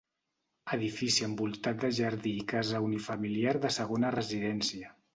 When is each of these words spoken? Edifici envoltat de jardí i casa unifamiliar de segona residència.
Edifici 0.77 1.27
envoltat 1.27 1.85
de 1.85 1.93
jardí 1.99 2.33
i 2.39 2.49
casa 2.55 2.83
unifamiliar 2.89 3.57
de 3.67 3.75
segona 3.81 4.15
residència. 4.21 4.95